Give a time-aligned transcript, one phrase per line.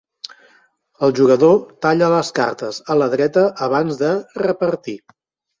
[1.07, 4.11] El jugador talla les cartes a la dreta abans de
[4.47, 4.99] repartir.